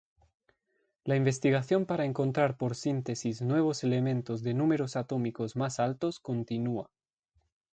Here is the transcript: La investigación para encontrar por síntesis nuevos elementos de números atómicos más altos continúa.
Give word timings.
La 1.03 1.15
investigación 1.15 1.85
para 1.85 2.05
encontrar 2.05 2.57
por 2.57 2.75
síntesis 2.75 3.43
nuevos 3.43 3.83
elementos 3.83 4.41
de 4.41 4.55
números 4.55 4.95
atómicos 4.95 5.55
más 5.55 5.79
altos 5.79 6.19
continúa. 6.19 6.89